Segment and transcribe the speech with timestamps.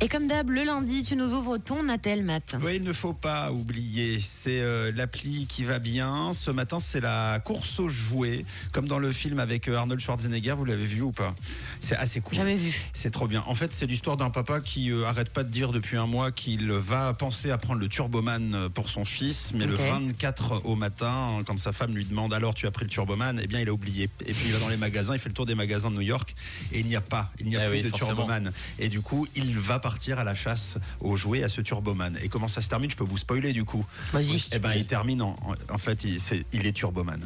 [0.00, 2.54] Et comme d'hab, le lundi, tu nous ouvres ton attel, Matt.
[2.62, 6.32] Oui, il ne faut pas oublier, c'est euh, l'appli qui va bien.
[6.34, 10.52] Ce matin, c'est la course aux jouets, comme dans le film avec euh, Arnold Schwarzenegger.
[10.56, 11.34] Vous l'avez vu ou pas?
[11.80, 12.36] C'est assez cool.
[12.36, 12.80] Jamais vu.
[12.92, 13.42] C'est trop bien.
[13.48, 16.30] En fait, c'est l'histoire d'un papa qui euh, arrête pas de dire depuis un mois
[16.30, 19.80] qu'il va penser à prendre le Turboman euh, pour son fils, mais le Ok.
[19.80, 23.48] 24 au matin, quand sa femme lui demande alors tu as pris le Turboman, eh
[23.48, 24.08] bien il a oublié.
[24.26, 26.02] Et puis il va dans les magasins, il fait le tour des magasins de New
[26.02, 26.36] York
[26.72, 28.14] et il n'y a pas, il n'y a Eh plus oui, de forcément.
[28.14, 28.52] Turboman.
[28.78, 32.18] Et du coup, il va partir à la chasse aux jouets à ce Turboman.
[32.22, 32.90] Et comment ça se termine?
[32.90, 33.86] Je peux vous spoiler du coup.
[34.12, 34.44] Vas-y.
[34.52, 37.22] Eh ben, il termine en, fait, il est Turboman.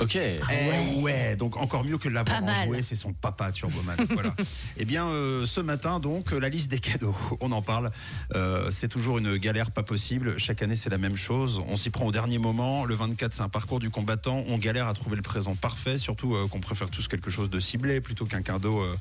[0.00, 0.16] Ok.
[0.16, 2.66] Eh ouais, donc encore mieux que de l'avoir Pas en mal.
[2.66, 3.96] jouet, c'est son papa Turboman.
[4.10, 4.34] voilà.
[4.76, 7.90] Eh bien, euh, ce matin, donc, la liste des cadeaux, on en parle.
[8.34, 10.38] Euh, c'est toujours une galère pas possible.
[10.38, 11.62] Chaque année, c'est la même chose.
[11.68, 12.84] On s'y prend au dernier moment.
[12.84, 14.42] Le 24, c'est un parcours du combattant.
[14.48, 17.60] On galère à trouver le présent parfait, surtout euh, qu'on préfère tous quelque chose de
[17.60, 18.94] ciblé plutôt qu'un cadeau euh,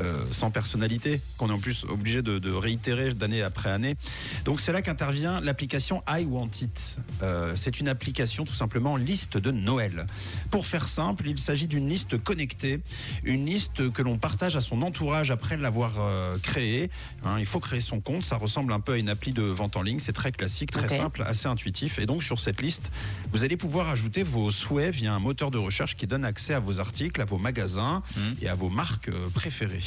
[0.00, 3.96] euh, sans personnalité, qu'on est en plus obligé de, de réitérer d'année après année.
[4.44, 6.96] Donc, c'est là qu'intervient l'application I Want It.
[7.22, 10.06] Euh, c'est une application tout simplement liste de Noël.
[10.50, 12.80] Pour faire simple, il s'agit d'une liste connectée,
[13.24, 16.90] une liste que l'on partage à son entourage après l'avoir euh, créée.
[17.24, 19.76] Hein, il faut créer son compte, ça ressemble un peu à une appli de vente
[19.76, 21.98] en ligne, c'est très classique, très simple, assez intuitif.
[21.98, 22.90] Et donc sur cette liste,
[23.32, 26.60] vous allez pouvoir ajouter vos souhaits via un moteur de recherche qui donne accès à
[26.60, 28.02] vos articles, à vos magasins
[28.42, 29.80] et à vos marques euh, préférées.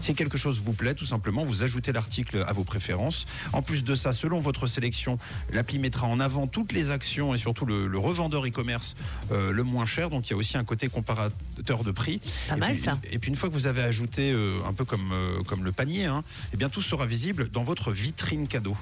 [0.00, 3.26] Si quelque chose vous plaît, tout simplement, vous ajoutez l'article à vos préférences.
[3.52, 5.18] En plus de ça, selon votre sélection,
[5.52, 8.94] l'appli mettra en avant toutes les actions et surtout le, le revendeur e-commerce
[9.32, 10.10] euh, le moins cher.
[10.10, 12.20] Donc il y a aussi un côté comparateur de prix.
[12.48, 12.98] Pas et mal, puis, ça.
[13.10, 15.72] Et puis une fois que vous avez ajouté euh, un peu comme, euh, comme le
[15.72, 18.76] panier, hein, eh bien tout sera visible dans votre vitrine cadeau.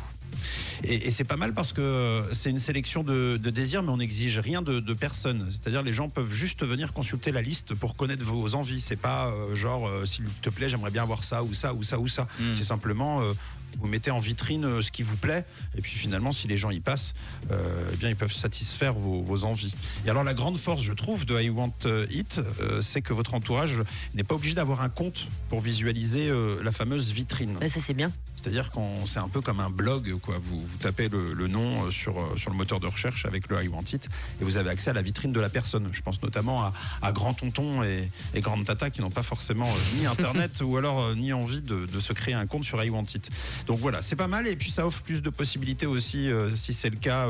[0.85, 3.99] Et, et c'est pas mal parce que c'est une sélection de, de désirs, mais on
[3.99, 5.49] n'exige rien de, de personne.
[5.51, 8.81] C'est-à-dire les gens peuvent juste venir consulter la liste pour connaître vos envies.
[8.81, 11.83] C'est pas euh, genre euh, s'il te plaît, j'aimerais bien avoir ça ou ça ou
[11.83, 12.29] ça ou ça.
[12.41, 12.55] Mm.
[12.55, 13.33] C'est simplement euh,
[13.81, 15.45] vous mettez en vitrine ce qui vous plaît
[15.77, 17.15] et puis finalement si les gens y passent,
[17.51, 19.73] euh, eh bien ils peuvent satisfaire vos, vos envies.
[20.07, 21.75] Et alors la grande force, je trouve, de I Want
[22.11, 23.83] It, euh, c'est que votre entourage
[24.15, 27.59] n'est pas obligé d'avoir un compte pour visualiser euh, la fameuse vitrine.
[27.69, 28.11] Ça, c'est bien.
[28.37, 30.37] C'est-à-dire qu'on c'est un peu comme un blog, quoi.
[30.39, 33.49] Vous, vous tapez le, le nom euh, sur, euh, sur le moteur de recherche avec
[33.49, 34.09] le I Want It
[34.41, 35.89] et vous avez accès à la vitrine de la personne.
[35.91, 39.67] Je pense notamment à, à Grand Tonton et, et Grande Tata qui n'ont pas forcément
[39.67, 42.83] euh, ni Internet ou alors euh, ni envie de, de se créer un compte sur
[42.85, 43.31] I Want It.
[43.67, 46.75] Donc voilà, c'est pas mal et puis ça offre plus de possibilités aussi, euh, si
[46.75, 47.27] c'est le cas,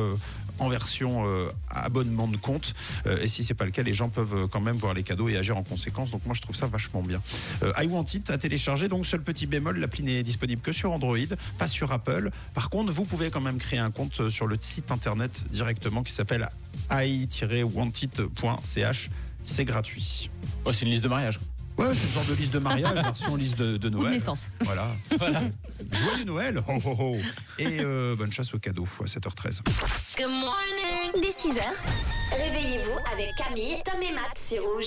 [0.58, 1.24] en version
[1.70, 2.74] abonnement de compte.
[3.22, 5.36] Et si c'est pas le cas, les gens peuvent quand même voir les cadeaux et
[5.36, 6.10] agir en conséquence.
[6.10, 7.20] Donc moi je trouve ça vachement bien.
[7.62, 8.88] I Want It à télécharger.
[8.88, 11.16] Donc seul petit bémol, l'appli n'est disponible que sur Android,
[11.58, 12.30] pas sur Apple.
[12.54, 16.02] Par contre, vous pouvez quand même créer un compte euh, sur le site internet directement
[16.02, 16.48] qui s'appelle
[16.90, 19.10] i-wantit.ch.
[19.44, 20.30] C'est gratuit.
[20.64, 21.38] Oh, c'est une liste de mariage.
[21.78, 24.12] Ouais, c'est une sorte de liste de mariage, version liste de, de Ou de Noël.
[24.12, 24.48] naissance.
[24.64, 24.88] Voilà.
[25.92, 26.58] Joyeux Noël.
[26.66, 27.16] Ho, ho, ho.
[27.58, 29.60] Et euh, bonne chasse aux cadeaux à 7h13.
[30.16, 31.12] Good morning.
[31.14, 31.62] Dès 6h,
[32.36, 34.74] réveillez-vous avec Camille, Tom et Matt sur Rouge.